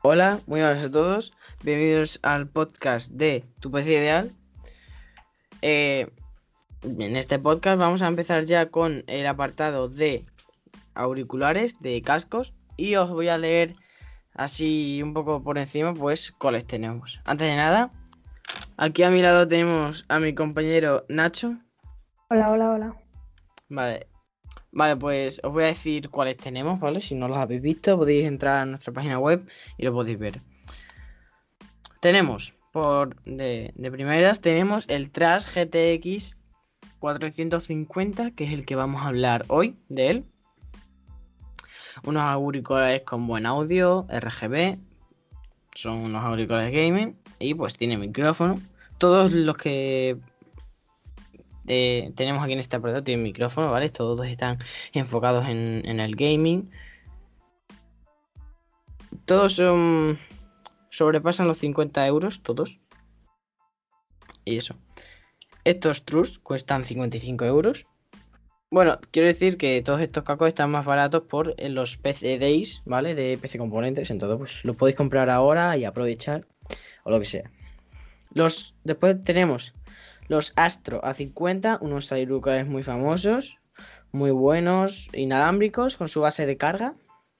[0.00, 1.32] Hola, muy buenas a todos.
[1.64, 4.32] Bienvenidos al podcast de Tu PC Ideal.
[5.60, 6.08] Eh,
[6.82, 10.24] en este podcast vamos a empezar ya con el apartado de
[10.94, 13.74] auriculares, de cascos, y os voy a leer
[14.34, 17.20] así un poco por encima, pues, cuáles tenemos.
[17.24, 17.90] Antes de nada,
[18.76, 21.58] aquí a mi lado tenemos a mi compañero Nacho.
[22.30, 22.96] Hola, hola, hola.
[23.68, 24.06] Vale.
[24.70, 27.00] Vale, pues os voy a decir cuáles tenemos, ¿vale?
[27.00, 30.40] Si no los habéis visto, podéis entrar a nuestra página web y lo podéis ver.
[32.00, 36.38] Tenemos, por de, de primeras, tenemos el Trash GTX
[36.98, 40.24] 450, que es el que vamos a hablar hoy de él.
[42.04, 44.78] Unos auriculares con buen audio, RGB,
[45.74, 48.60] son unos auriculares gaming y pues tiene micrófono.
[48.98, 50.16] Todos los que
[51.68, 53.90] eh, tenemos aquí en este apartado tienen micrófono, ¿vale?
[53.90, 54.58] Todos están
[54.92, 56.70] enfocados en, el gaming.
[59.26, 60.18] Todos son
[60.90, 62.80] sobrepasan los 50 euros, todos.
[64.44, 64.76] Y eso.
[65.64, 67.86] Estos Trust cuestan 55 euros.
[68.70, 73.14] Bueno, quiero decir que todos estos cacos están más baratos por los PC Days, ¿vale?
[73.14, 74.10] De PC Componentes.
[74.10, 76.46] Entonces, pues los podéis comprar ahora y aprovechar.
[77.04, 77.50] O lo que sea.
[78.32, 79.74] Los, después tenemos
[80.28, 83.56] los Astro A50, unos auriculares muy famosos,
[84.12, 86.94] muy buenos, inalámbricos, con su base de carga,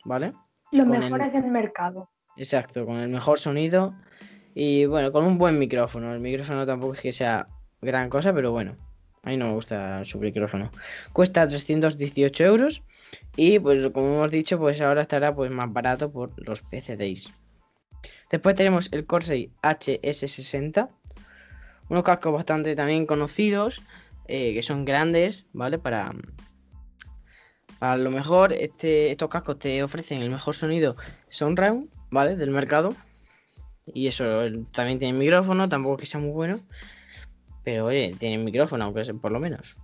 [0.04, 0.32] ¿vale?
[0.72, 2.08] Los Con el- mejores del mercado.
[2.36, 3.94] Exacto, con el mejor sonido
[4.54, 6.12] y bueno, con un buen micrófono.
[6.14, 7.48] El micrófono tampoco es que sea
[7.80, 8.76] gran cosa, pero bueno,
[9.22, 10.70] a mí no me gusta su micrófono.
[11.12, 12.82] Cuesta 318 euros
[13.36, 17.32] y pues como hemos dicho, pues ahora estará pues más barato por los PCDs.
[18.30, 20.90] Después tenemos el Corsair HS60,
[21.88, 23.82] unos cascos bastante también conocidos,
[24.26, 25.78] eh, que son grandes, ¿vale?
[25.78, 26.12] Para,
[27.78, 30.96] para lo mejor, este, estos cascos te ofrecen el mejor sonido
[31.28, 32.36] Soundround, ¿vale?
[32.36, 32.94] Del mercado.
[33.86, 34.24] Y eso
[34.72, 36.60] también tiene micrófono, tampoco que sea muy bueno.
[37.64, 39.76] Pero oye, tiene micrófono, aunque sea por lo menos.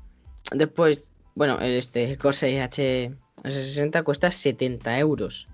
[0.53, 5.49] Después, bueno, este Corsair HS60 cuesta 70 euros.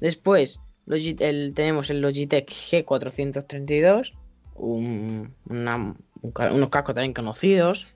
[0.00, 4.12] Después, el- tenemos el Logitech G432.
[4.60, 7.94] Un- unos cascos también conocidos.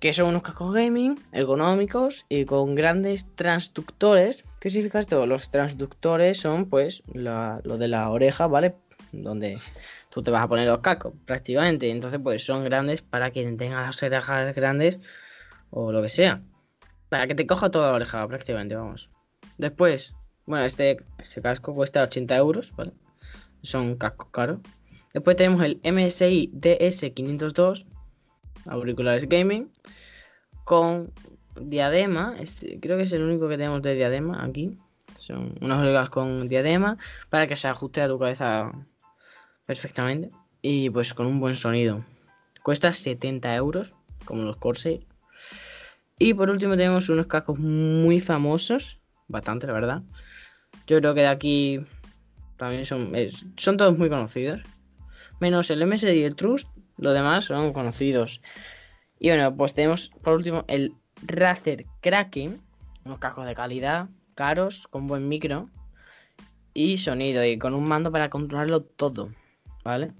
[0.00, 4.44] Que son unos cascos gaming, ergonómicos y con grandes transductores.
[4.60, 5.26] ¿Qué significa esto?
[5.26, 8.74] Los transductores son pues la- lo de la oreja, ¿vale?
[9.12, 9.58] Donde
[10.10, 11.90] tú te vas a poner los cascos prácticamente.
[11.90, 15.00] Entonces pues son grandes para quien tenga las orejas grandes
[15.70, 16.42] o lo que sea.
[17.08, 19.08] Para que te coja toda la oreja prácticamente, vamos.
[19.56, 20.14] Después,
[20.44, 22.92] bueno, este, este casco cuesta 80 euros, ¿vale?
[23.62, 24.60] Son cascos caros.
[25.16, 27.86] Después tenemos el MSI DS502,
[28.66, 29.70] auriculares gaming,
[30.64, 31.10] con
[31.58, 32.34] diadema.
[32.82, 34.76] Creo que es el único que tenemos de diadema aquí.
[35.16, 36.98] Son unos auriculares con diadema
[37.30, 38.70] para que se ajuste a tu cabeza
[39.64, 40.28] perfectamente.
[40.60, 42.04] Y pues con un buen sonido.
[42.62, 43.94] Cuesta 70 euros,
[44.26, 45.06] como los Corsair.
[46.18, 49.00] Y por último tenemos unos cascos muy famosos.
[49.28, 50.02] Bastante, la verdad.
[50.86, 51.80] Yo creo que de aquí
[52.58, 53.12] también son,
[53.56, 54.60] son todos muy conocidos.
[55.40, 56.68] Menos el MS y el Trust.
[56.96, 58.40] Los demás son conocidos.
[59.18, 62.60] Y bueno, pues tenemos por último el Razer Kraken.
[63.04, 65.68] Unos cascos de calidad, caros, con buen micro.
[66.74, 67.44] Y sonido.
[67.44, 69.30] Y con un mando para controlarlo todo.
[69.84, 70.12] ¿Vale?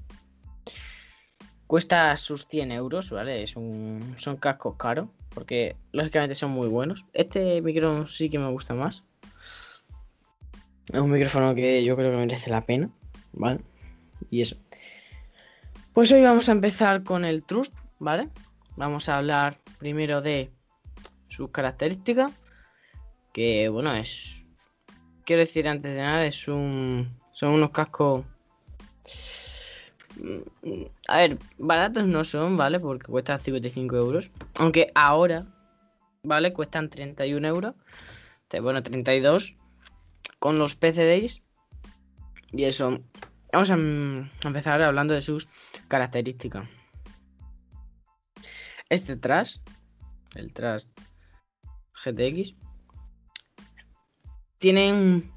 [1.66, 3.42] Cuesta sus 100 euros, ¿vale?
[3.42, 5.08] Es un, son cascos caros.
[5.34, 7.04] Porque lógicamente son muy buenos.
[7.12, 9.02] Este micrófono sí que me gusta más.
[10.92, 12.90] Es un micrófono que yo creo que merece la pena.
[13.32, 13.60] ¿Vale?
[14.30, 14.56] Y eso.
[15.96, 18.28] Pues hoy vamos a empezar con el Trust, ¿vale?
[18.76, 20.50] Vamos a hablar primero de
[21.28, 22.38] sus características.
[23.32, 24.46] Que bueno, es.
[25.24, 27.18] Quiero decir antes de nada, es un.
[27.32, 28.26] Son unos cascos.
[30.16, 32.78] mm, A ver, baratos no son, ¿vale?
[32.78, 34.30] Porque cuestan 55 euros.
[34.58, 35.46] Aunque ahora,
[36.22, 36.52] ¿vale?
[36.52, 37.74] Cuestan 31 euros.
[38.60, 39.56] Bueno, 32.
[40.38, 41.42] Con los PCDs.
[42.52, 43.00] Y eso.
[43.56, 45.48] Vamos a, mm, a empezar hablando de sus
[45.88, 46.68] características.
[48.90, 49.56] Este trash,
[50.34, 50.84] el trash
[52.04, 52.54] GTX,
[54.58, 55.32] tiene un,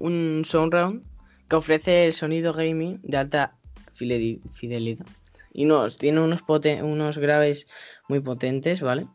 [0.00, 1.04] un surround
[1.48, 3.56] que ofrece el sonido gaming de alta
[3.94, 5.06] fideli- fidelidad.
[5.52, 6.42] Y nos tiene unos,
[6.82, 7.68] unos graves
[8.08, 9.06] muy potentes, ¿vale?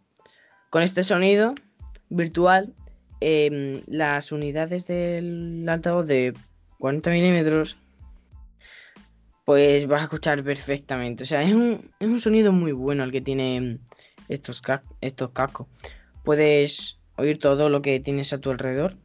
[0.70, 1.56] Con este sonido
[2.08, 2.74] virtual,
[3.20, 6.34] em, las unidades del altavoz de
[6.80, 7.78] 40 milímetros
[9.48, 11.24] pues vas a escuchar perfectamente.
[11.24, 13.80] O sea, es un, es un sonido muy bueno el que tiene
[14.28, 14.62] estos,
[15.00, 15.68] estos cascos.
[16.26, 18.98] Puedes oír todo lo que tienes a tu alrededor.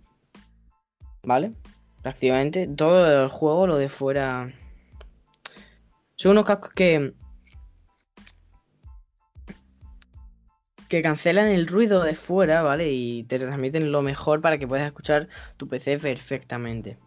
[1.22, 1.52] ¿Vale?
[2.02, 2.66] prácticamente.
[2.66, 4.52] Todo el juego, lo de fuera.
[6.16, 7.14] Son unos cascos que.
[10.88, 12.92] que cancelan el ruido de fuera, ¿vale?
[12.92, 16.98] Y te transmiten lo mejor para que puedas escuchar tu PC perfectamente.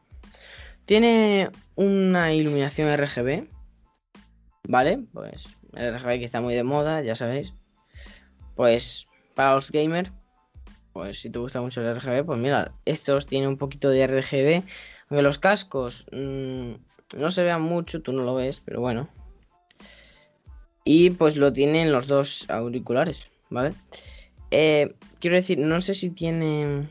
[0.85, 3.47] Tiene una iluminación RGB,
[4.67, 4.99] ¿vale?
[5.13, 7.53] Pues el RGB que está muy de moda, ya sabéis.
[8.55, 10.11] Pues para los gamers,
[10.93, 14.63] pues si te gusta mucho el RGB, pues mira, estos tienen un poquito de RGB.
[15.09, 16.73] Aunque los cascos mmm,
[17.17, 19.09] no se vean mucho, tú no lo ves, pero bueno.
[20.83, 23.73] Y pues lo tienen los dos auriculares, ¿vale?
[24.51, 26.87] Eh, quiero decir, no sé si tiene...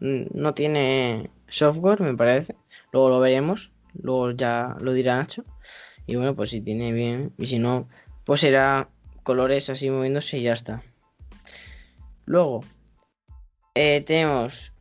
[0.00, 2.56] No tiene software, me parece.
[2.92, 3.72] Luego lo veremos.
[3.94, 5.44] Luego ya lo dirá Nacho.
[6.06, 7.32] Y bueno, pues si tiene bien.
[7.38, 7.88] Y si no,
[8.24, 8.88] pues será
[9.22, 10.82] colores así moviéndose y ya está.
[12.26, 12.64] Luego,
[13.74, 14.72] eh, tenemos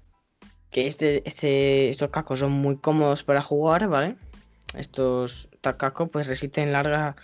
[0.72, 4.16] que este, este, estos cascos son muy cómodos para jugar, ¿vale?
[4.78, 7.16] Estos cascos pues resisten largas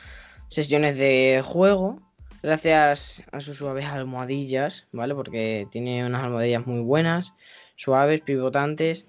[0.49, 2.01] sesiones de juego
[2.45, 5.15] gracias a sus suaves almohadillas, ¿vale?
[5.15, 7.33] Porque tiene unas almohadillas muy buenas,
[7.75, 9.07] suaves, pivotantes.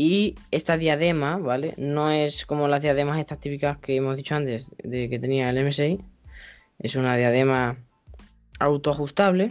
[0.00, 1.74] Y esta diadema, ¿vale?
[1.76, 5.66] No es como las diademas estas típicas que hemos dicho antes de que tenía el
[5.66, 5.98] MSI.
[6.78, 7.84] Es una diadema
[8.60, 9.50] autoajustable.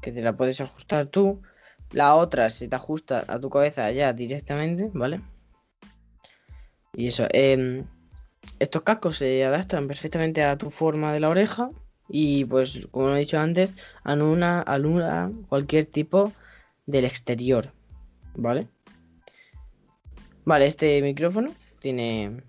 [0.00, 1.42] Que te la puedes ajustar tú.
[1.92, 5.20] La otra se te ajusta a tu cabeza ya directamente, ¿vale?
[6.94, 7.26] Y eso.
[7.34, 7.84] Eh,
[8.60, 11.68] estos cascos se adaptan perfectamente a tu forma de la oreja.
[12.08, 13.72] Y pues, como he dicho antes,
[14.04, 16.32] anula, anula cualquier tipo
[16.86, 17.74] del exterior.
[18.34, 18.68] ¿Vale?
[20.44, 22.42] Vale, este micrófono tiene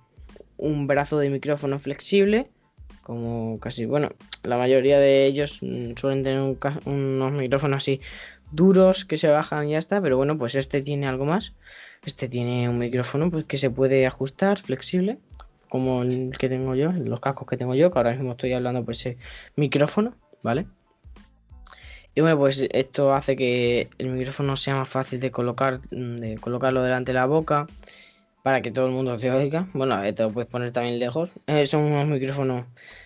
[0.58, 2.50] un brazo de micrófono flexible
[3.10, 4.10] como casi, bueno,
[4.44, 8.02] la mayoría de ellos mm, suelen tener un unos micrófonos así
[8.52, 11.56] duros que se bajan y ya está, pero bueno, pues este tiene algo más.
[12.06, 15.18] Este tiene un micrófono pues que se puede ajustar, flexible,
[15.70, 18.86] como el que tengo yo, los cascos que tengo yo, que ahora mismo estoy hablando
[18.86, 19.18] por ese
[19.56, 20.68] micrófono, ¿vale?
[22.16, 26.38] Y bueno, pues esto hace que el micrófono sea más fácil de colocar, mm, de
[26.38, 27.68] colocarlo delante de la boca
[28.44, 29.68] para que todo el mundo te oiga.
[29.74, 31.32] Bueno, te lo puedes poner también lejos.
[31.48, 32.66] Eh, son unos micrófonos,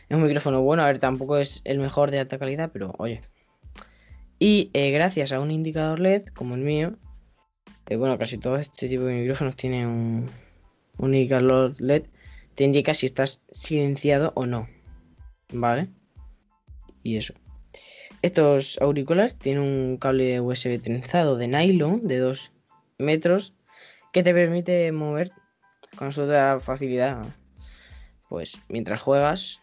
[0.09, 3.21] es un micrófono bueno, a ver, tampoco es el mejor de alta calidad, pero oye.
[4.39, 6.97] Y eh, gracias a un indicador LED como el mío,
[7.87, 10.29] eh, bueno, casi todo este tipo de micrófonos tiene un,
[10.97, 12.03] un indicador LED,
[12.55, 14.67] te indica si estás silenciado o no.
[15.51, 15.89] ¿Vale?
[17.03, 17.33] Y eso.
[18.23, 22.53] Estos auriculares tienen un cable USB trenzado de nylon de 2
[22.97, 23.53] metros
[24.13, 25.33] que te permite mover
[25.97, 27.25] con absoluta facilidad,
[28.29, 29.59] pues mientras juegas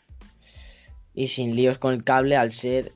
[1.14, 2.92] y sin líos con el cable al ser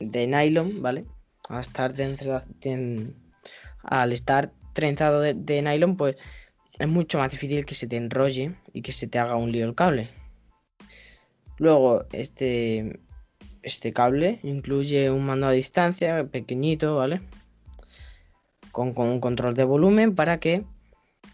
[0.00, 1.06] de nylon, ¿vale?
[1.48, 1.94] Al estar,
[3.84, 6.16] al estar trenzado de, de, nylon, pues
[6.78, 9.64] es mucho más difícil que se te enrolle y que se te haga un lío
[9.64, 10.08] el cable.
[11.56, 13.00] Luego, este,
[13.64, 17.20] este cable incluye un mando a distancia pequeñito, ¿vale?
[18.74, 20.64] con, un control de volumen para que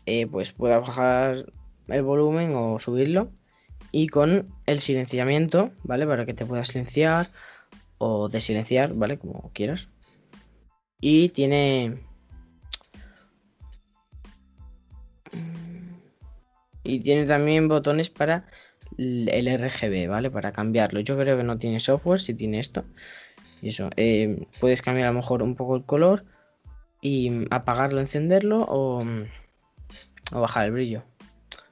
[0.04, 1.46] eh, pues pueda bajar
[1.88, 3.32] el volumen o subirlo
[3.90, 6.06] y con el silenciamiento, ¿vale?
[6.06, 7.28] Para que te pueda silenciar
[7.96, 9.18] o desilenciar, ¿vale?
[9.18, 9.88] Como quieras.
[11.00, 12.04] Y tiene...
[16.84, 18.46] Y tiene también botones para
[18.98, 20.30] el RGB, ¿vale?
[20.30, 21.00] Para cambiarlo.
[21.00, 22.84] Yo creo que no tiene software, si tiene esto.
[23.62, 26.24] Y eso, eh, puedes cambiar a lo mejor un poco el color
[27.00, 29.02] y apagarlo, encenderlo o,
[30.32, 31.02] o bajar el brillo.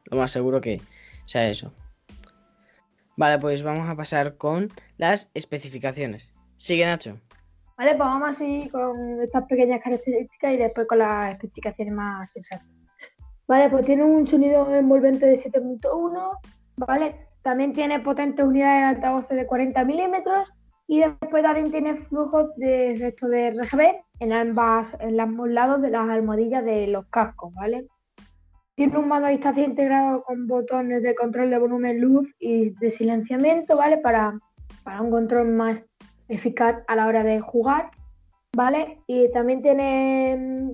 [0.04, 0.80] Lo más seguro que
[1.26, 1.72] sea eso.
[3.16, 6.32] Vale, pues vamos a pasar con las especificaciones.
[6.56, 7.18] Sigue Nacho.
[7.76, 12.68] Vale, pues vamos así con estas pequeñas características y después con las especificaciones más exactas.
[13.46, 16.38] Vale, pues tiene un sonido envolvente de 7.1,
[16.78, 17.28] ¿vale?
[17.42, 20.49] También tiene potentes unidades de altavoces de 40 milímetros
[20.87, 23.80] y después también tiene flujos de efecto de RGB
[24.20, 27.87] en, ambas, en ambos lados de las almohadillas de los cascos, ¿vale?
[28.75, 32.90] Tiene un mando a distancia integrado con botones de control de volumen, luz y de
[32.90, 33.99] silenciamiento, ¿vale?
[33.99, 34.38] Para,
[34.85, 35.85] para un control más
[36.28, 37.90] eficaz a la hora de jugar,
[38.54, 39.00] ¿vale?
[39.06, 40.70] Y también tiene mm,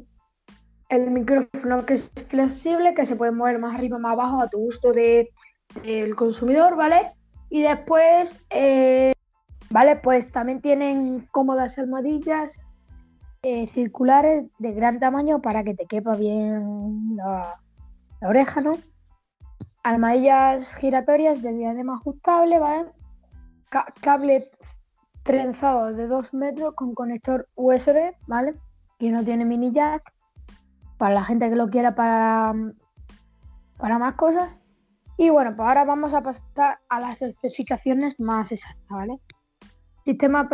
[0.91, 4.59] el micrófono que es flexible, que se puede mover más arriba, más abajo a tu
[4.59, 4.93] gusto
[5.83, 7.13] del de, consumidor, ¿vale?
[7.51, 9.15] Y después eh,
[9.75, 12.65] Vale, pues también tienen cómodas almohadillas
[13.43, 17.61] eh, circulares de gran tamaño para que te quepa bien la,
[18.23, 18.75] oreja, ¿no?
[19.83, 22.93] Almohadillas giratorias de diadema ajustable, ¿vale?
[24.01, 24.49] cable
[25.25, 28.55] trenzado de 2 metros con conector USB, ¿vale?
[29.01, 30.05] Que no tiene mini jack.
[30.99, 32.55] para la gente que lo quiera para,
[33.77, 34.51] para más cosas.
[35.17, 39.21] Y bueno, pues ahora vamos a pasar a las especificaciones más exactas, ¿vale?
[40.05, 40.49] Sistema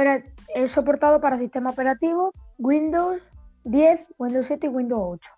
[0.55, 3.23] es soportado para sistema operativo Windows
[3.65, 5.31] 10, Windows 7 y Windows 8.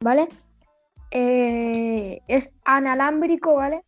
[0.00, 0.28] ¿Vale?
[1.10, 3.84] Eh, es analámbrico, ¿vale?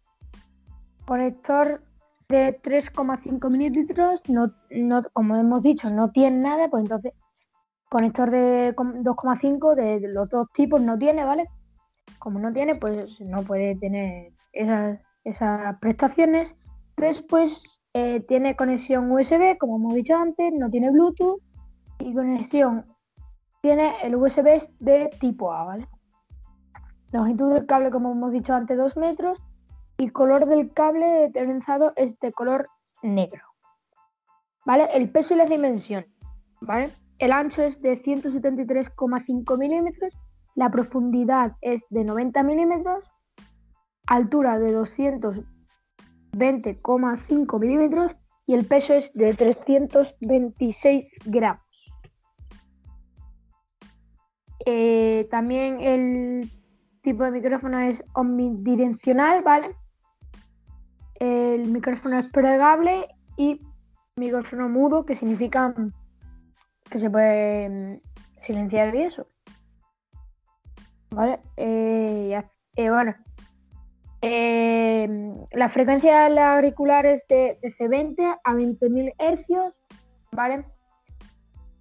[1.07, 1.83] Conector
[2.29, 7.13] de 3,5 mililitros, no, no, como hemos dicho, no tiene nada, pues entonces
[7.91, 11.49] conector de 2,5 de los dos tipos no tiene, ¿vale?
[12.23, 16.55] Como no tiene, pues no puede tener esas, esas prestaciones.
[16.97, 21.41] Después eh, tiene conexión USB, como hemos dicho antes, no tiene Bluetooth
[21.99, 22.87] y conexión
[23.61, 25.89] tiene el USB de tipo A, ¿vale?
[27.11, 29.39] Longitud del cable, como hemos dicho antes, 2 metros
[29.99, 32.69] y color del cable trenzado es de color
[33.03, 33.43] negro.
[34.65, 34.89] ¿Vale?
[34.95, 36.09] El peso y las dimensiones,
[36.61, 36.93] ¿vale?
[37.19, 40.17] El ancho es de 173,5 milímetros,
[40.55, 43.05] la profundidad es de 90 milímetros,
[44.07, 48.17] altura de 220,5 milímetros
[48.47, 51.93] y el peso es de 326 gramos.
[54.65, 56.51] Eh, también el
[57.03, 59.75] tipo de micrófono es omnidireccional, ¿vale?
[61.17, 63.61] El micrófono es plegable y
[64.17, 65.75] micrófono mudo, que significa
[66.91, 68.01] que se puede mm,
[68.43, 69.27] silenciar y eso.
[71.13, 71.41] ¿Vale?
[71.57, 72.43] Eh,
[72.77, 73.15] eh, bueno.
[75.53, 79.75] la frecuencia del auricular es de, de C20 a 20.000 hercios,
[80.33, 80.65] ¿vale?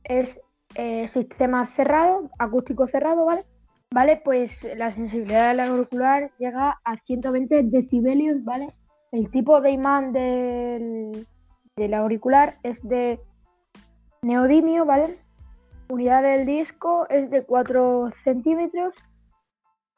[0.04, 0.40] Es
[0.76, 3.46] eh, sistema cerrado, acústico cerrado, ¿vale?
[3.94, 8.74] Vale, pues la sensibilidad del auricular llega a 120 decibelios, ¿vale?
[9.12, 11.28] El tipo de imán del,
[11.94, 13.20] auricular es de
[14.22, 15.18] neodimio, ¿vale?
[15.90, 18.96] Unidad del disco es de 4 centímetros.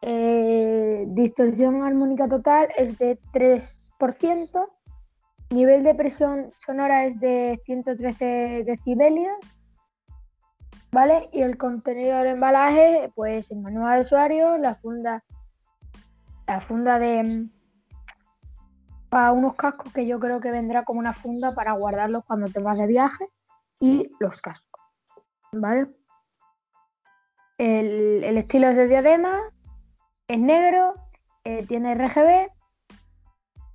[0.06, 4.70] Eh, distorsión armónica total es de 3%.
[5.50, 9.38] Nivel de presión sonora es de 113 decibelios.
[10.94, 11.28] ¿vale?
[11.34, 15.24] Y el contenido del embalaje, pues el manual de usuario, la funda,
[16.48, 17.48] la funda de
[19.10, 22.60] para unos cascos que yo creo que vendrá como una funda para guardarlos cuando te
[22.60, 23.28] vas de viaje
[23.80, 24.82] y los cascos,
[25.52, 25.88] ¿vale?
[27.60, 29.40] El, estilo es de diadema,
[30.28, 30.96] es negro,
[31.44, 32.50] eh, tiene RGB,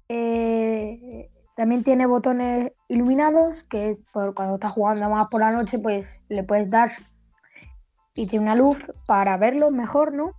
[0.09, 6.45] eh, también tiene botones iluminados, que cuando estás jugando más por la noche, pues le
[6.45, 6.91] puedes dar
[8.15, 10.33] y tiene una luz para verlo mejor, ¿no?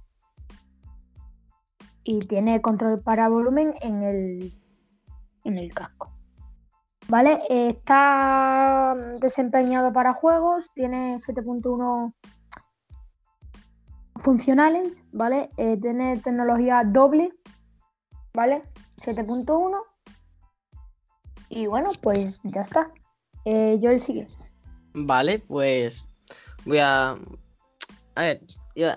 [2.03, 4.53] Y tiene control para volumen en el,
[5.43, 6.11] en el casco.
[7.07, 7.39] ¿Vale?
[7.49, 12.13] Está desempeñado para juegos, tiene 7.1
[14.21, 15.49] funcionales, ¿vale?
[15.57, 17.31] Eh, tiene tecnología doble,
[18.33, 18.63] ¿vale?
[18.97, 19.89] 7.1
[21.49, 22.91] y bueno, pues ya está.
[23.45, 24.27] Eh, Joel sigue.
[24.93, 26.07] Vale, pues
[26.65, 27.17] voy a.
[28.15, 28.41] A ver,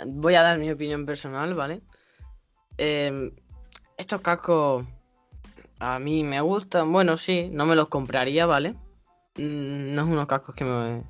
[0.06, 1.80] voy a dar mi opinión personal, ¿vale?
[2.76, 3.32] Em,
[3.96, 4.84] estos cascos
[5.78, 6.92] a mí me gustan.
[6.92, 8.72] Bueno, sí, no me los compraría, ¿vale?
[9.38, 11.04] Mm, no es unos cascos que me,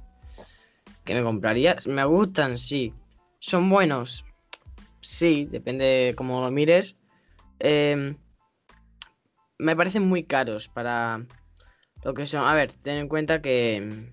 [1.04, 1.76] que me compraría.
[1.86, 2.94] Me gustan, sí.
[3.44, 4.24] ¿Son buenos?
[5.00, 6.96] Sí, depende de cómo lo mires.
[7.58, 8.14] Eh,
[9.58, 11.26] me parecen muy caros para
[12.04, 12.44] lo que son.
[12.44, 14.12] A ver, ten en cuenta que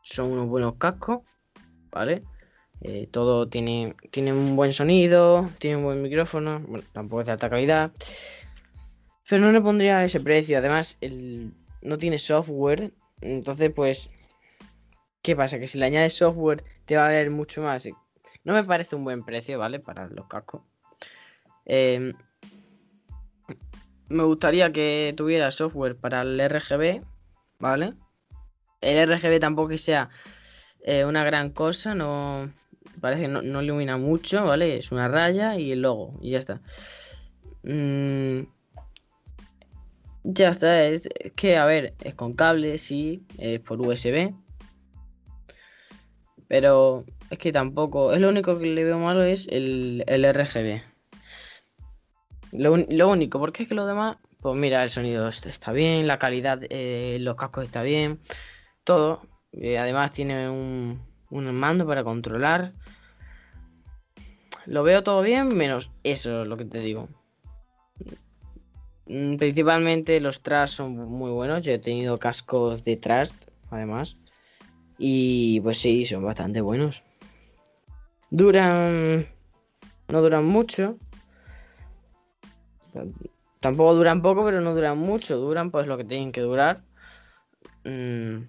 [0.00, 1.22] son unos buenos cascos,
[1.90, 2.22] ¿vale?
[2.82, 7.32] Eh, todo tiene, tiene un buen sonido, tiene un buen micrófono, bueno, tampoco es de
[7.32, 7.90] alta calidad.
[9.28, 10.56] Pero no le pondría ese precio.
[10.56, 12.92] Además, el, no tiene software.
[13.22, 14.08] Entonces, pues,
[15.20, 15.58] ¿qué pasa?
[15.58, 17.88] Que si le añades software te va a ver mucho más.
[18.46, 19.80] No me parece un buen precio, ¿vale?
[19.80, 20.62] Para los cascos.
[21.64, 22.12] Eh,
[24.08, 27.02] me gustaría que tuviera software para el RGB,
[27.58, 27.94] ¿vale?
[28.80, 30.10] El RGB tampoco que sea
[30.84, 32.52] eh, una gran cosa, no
[33.00, 34.76] parece que no, ilumina mucho, ¿vale?
[34.76, 36.60] Es una raya y el logo y ya está.
[37.64, 38.42] Mm,
[40.22, 44.45] ya está, es, que a ver, es con cable, sí, es por USB.
[46.48, 50.82] Pero es que tampoco, es lo único que le veo malo es el, el RGB.
[52.52, 52.72] Lo,
[53.08, 57.18] único, porque es que lo demás, pues mira, el sonido está bien, la calidad, eh,
[57.20, 58.20] los cascos está bien,
[58.84, 59.22] todo.
[59.52, 61.00] Eh, además tiene un,
[61.30, 62.72] un mando para controlar.
[64.66, 67.08] Lo veo todo bien, menos eso, lo que te digo.
[69.06, 71.62] Mm, principalmente los trash son muy buenos.
[71.62, 73.30] Yo he tenido cascos de trash,
[73.70, 74.16] además.
[74.98, 77.02] Y pues sí, son bastante buenos.
[78.30, 79.26] Duran.
[80.08, 80.98] No duran mucho.
[83.60, 85.36] Tampoco duran poco, pero no duran mucho.
[85.36, 86.82] Duran pues lo que tienen que durar.
[87.84, 88.48] Mm.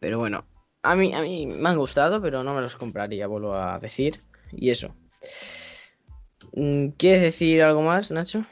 [0.00, 0.44] Pero bueno,
[0.82, 4.20] a mí, a mí me han gustado, pero no me los compraría, vuelvo a decir.
[4.52, 4.94] Y eso.
[6.54, 8.44] Mm, ¿Quieres decir algo más, Nacho?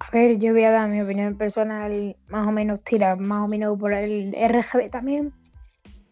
[0.00, 3.48] A ver, yo voy a dar mi opinión personal, más o menos tira, más o
[3.48, 5.32] menos por el RGB también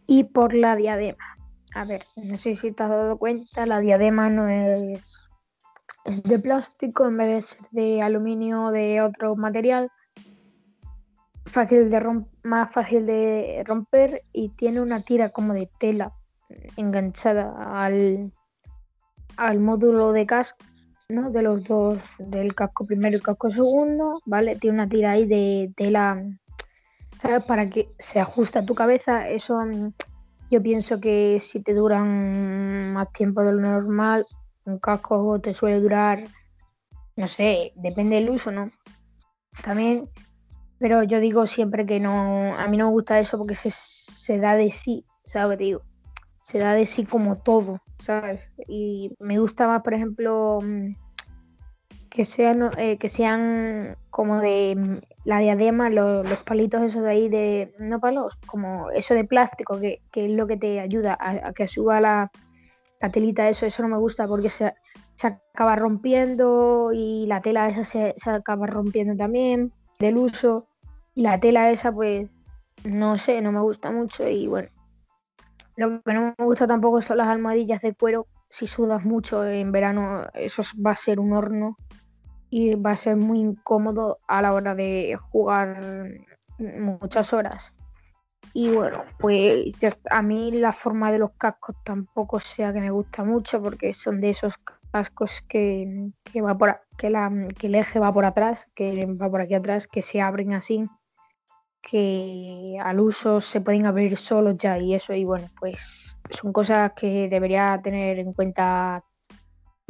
[0.06, 1.36] y por la diadema.
[1.74, 5.16] A ver, no sé si te has dado cuenta, la diadema no es,
[6.04, 9.90] es de plástico en vez de ser de aluminio o de otro material.
[11.46, 16.12] Fácil de más fácil de romper y tiene una tira como de tela
[16.76, 18.32] enganchada al,
[19.38, 20.58] al módulo de casco,
[21.10, 21.30] ¿no?
[21.30, 24.56] De los dos, del casco primero y casco segundo, ¿vale?
[24.56, 26.22] Tiene una tira ahí de tela,
[27.22, 27.42] ¿sabes?
[27.44, 29.26] Para que se ajuste a tu cabeza.
[29.26, 29.92] Eso mm,
[30.50, 34.26] yo pienso que si te duran más tiempo de lo normal,
[34.66, 36.24] un casco te suele durar,
[37.16, 38.70] no sé, depende del uso, ¿no?
[39.64, 40.10] También,
[40.78, 44.38] pero yo digo siempre que no, a mí no me gusta eso porque se, se
[44.38, 45.87] da de sí, ¿sabes lo que te digo?
[46.48, 48.50] Se da de sí como todo, ¿sabes?
[48.66, 50.94] Y me gusta más, por ejemplo, mm,
[52.08, 57.28] que sean, eh, que sean como de mm, la diadema, los, palitos esos de ahí,
[57.28, 61.68] de, no palos, como eso de plástico, que, es lo que te ayuda a, que
[61.68, 62.30] suba la,
[63.02, 64.72] la, telita, eso, eso no me gusta porque se,
[65.16, 70.66] se acaba rompiendo y la tela esa se, se, acaba rompiendo también del uso.
[71.14, 72.26] Y la tela esa, pues,
[72.84, 74.70] no sé, no me gusta mucho y bueno.
[75.78, 78.26] Lo que no me gusta tampoco son las almohadillas de cuero.
[78.50, 81.76] Si sudas mucho en verano, eso va a ser un horno
[82.50, 85.80] y va a ser muy incómodo a la hora de jugar
[86.58, 87.72] muchas horas.
[88.52, 89.72] Y bueno, pues
[90.10, 94.20] a mí la forma de los cascos tampoco sea que me gusta mucho porque son
[94.20, 94.54] de esos
[94.90, 96.10] cascos que,
[96.44, 99.86] va por, que, la, que el eje va por atrás, que va por aquí atrás,
[99.86, 100.88] que se abren así,
[101.90, 105.14] que al uso se pueden abrir solos ya y eso.
[105.14, 109.04] Y bueno, pues son cosas que debería tener en cuenta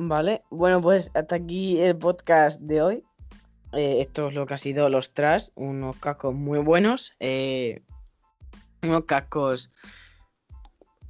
[0.00, 3.04] Vale, bueno, pues hasta aquí el podcast de hoy.
[3.72, 7.16] Eh, esto es lo que ha sido los Trash, unos cascos muy buenos.
[7.18, 7.82] Eh,
[8.80, 9.72] unos cascos,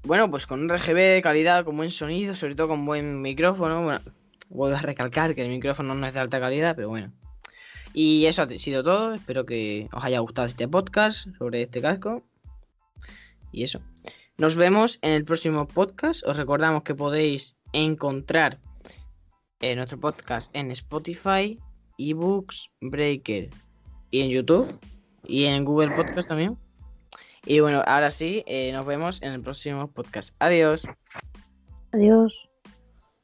[0.05, 3.83] bueno, pues con RGB de calidad, con buen sonido, sobre todo con buen micrófono.
[3.83, 4.01] Bueno,
[4.49, 7.13] vuelvo a recalcar que el micrófono no es de alta calidad, pero bueno.
[8.01, 9.15] Y eso ha sido todo.
[9.15, 12.23] Espero que os haya gustado este podcast sobre este casco.
[13.51, 13.81] Y eso.
[14.37, 16.25] Nos vemos en el próximo podcast.
[16.25, 18.61] Os recordamos que podéis encontrar
[19.59, 21.59] en nuestro podcast en Spotify,
[21.99, 23.51] eBooks, Breaker
[24.13, 24.79] y en YouTube
[25.25, 26.57] y en Google Podcast también.
[27.47, 30.37] Y bueno, ahora sí, eh, nos vemos en el próximo podcast.
[30.39, 30.87] Adiós.
[31.91, 32.49] Adiós.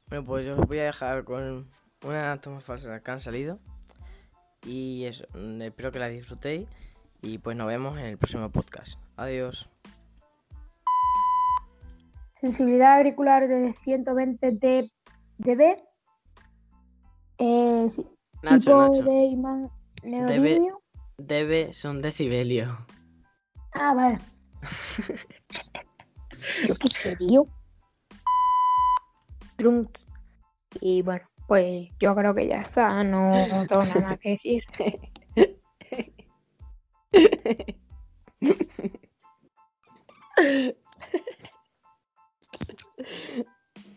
[0.09, 1.71] Bueno, pues yo os voy a dejar con
[2.03, 3.61] una toma falsa que han salido.
[4.65, 6.69] Y eso, mm, espero que la disfrutéis.
[7.23, 8.99] Y pues nos vemos en el próximo podcast.
[9.17, 9.69] Adiós.
[12.41, 14.91] Sensibilidad auricular de 120
[15.39, 15.83] dB
[17.39, 18.07] eh, sí.
[18.43, 19.71] Nacho, tipo de imán
[20.03, 20.61] Debe,
[21.17, 22.87] debe son decibelio.
[23.73, 24.19] Ah, vale.
[26.81, 27.49] ¿Qué serio?
[29.57, 30.01] Trunks.
[30.81, 33.05] Y bueno, pues yo creo que ya está.
[33.05, 33.31] No
[33.69, 34.65] tengo nada más que decir.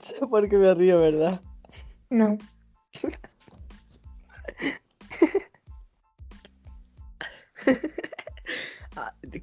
[0.01, 1.39] sé por qué me río, ¿verdad?
[2.09, 2.37] No.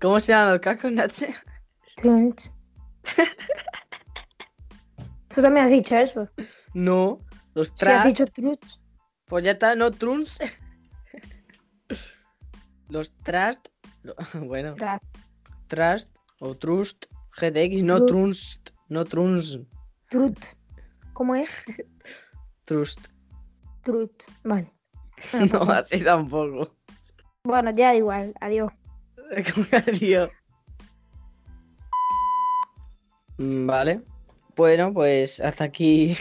[0.00, 1.34] ¿Cómo se llaman los cascos, Nache?
[1.96, 2.50] Trunch.
[5.28, 6.28] Tú también has dicho eso.
[6.74, 7.18] No,
[7.54, 8.36] los Sí, has trust.
[8.36, 8.58] dicho.
[9.26, 10.38] Pues ya está, no trunks.
[12.88, 13.68] Los trust.
[14.34, 15.00] Bueno, Tra-
[15.68, 17.06] trust o trust.
[17.40, 18.08] GTX, no Trust.
[18.08, 18.70] trunst.
[18.88, 19.58] No truns.
[20.10, 20.38] Trut.
[21.14, 21.48] ¿Cómo es?
[22.64, 23.00] Trust.
[23.82, 24.22] Trut.
[24.44, 24.70] Vale.
[25.52, 26.76] No, así tampoco.
[27.44, 28.34] Bueno, ya igual.
[28.40, 28.72] Adiós.
[29.30, 30.30] Que adiós.
[33.38, 34.02] Mm, Vale.
[34.56, 36.16] Bueno, pues hasta aquí.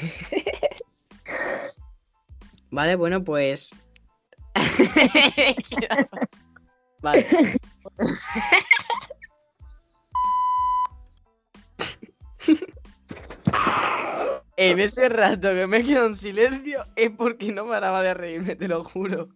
[2.74, 3.72] Vale, bueno, pues.
[7.02, 7.28] vale.
[14.58, 18.68] en ese rato que me quedo en silencio es porque no paraba de reírme, te
[18.68, 19.30] lo juro.